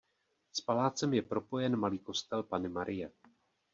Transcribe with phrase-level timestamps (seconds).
[0.53, 3.11] S palácem je propojen malý kostel Panny Marie.